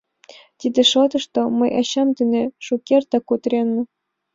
[0.59, 3.81] —Тиде шотышто мый ачам дене шукертак кутыренна.